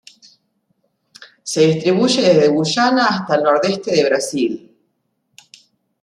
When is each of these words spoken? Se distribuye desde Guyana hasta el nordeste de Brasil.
Se 1.43 1.61
distribuye 1.67 2.23
desde 2.23 2.47
Guyana 2.47 3.05
hasta 3.05 3.35
el 3.35 3.43
nordeste 3.43 3.91
de 3.95 4.03
Brasil. 4.05 4.75